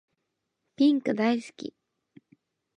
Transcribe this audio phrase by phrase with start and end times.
[0.75, 1.75] ピンク大好き